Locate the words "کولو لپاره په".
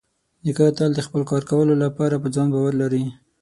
1.49-2.27